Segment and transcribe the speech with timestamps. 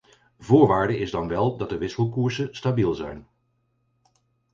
[0.37, 3.27] Voorwaarde is dan wel dat de wisselkoersen stabiel zijn.